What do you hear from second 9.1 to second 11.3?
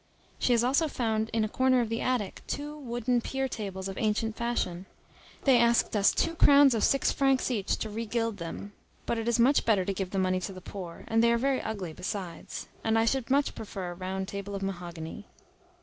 it is much better to give the money to the poor; and